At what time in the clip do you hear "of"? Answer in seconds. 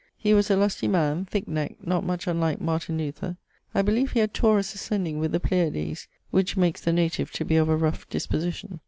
7.55-7.69